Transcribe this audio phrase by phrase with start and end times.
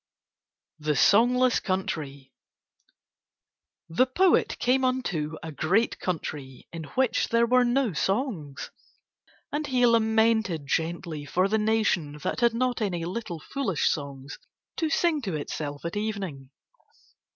[0.79, 2.33] THE SONGLESS COUNTRY
[3.87, 8.71] The poet came unto a great country in which there were no songs.
[9.51, 14.39] And he lamented gently for the nation that had not any little foolish songs
[14.77, 16.49] to sing to itself at evening.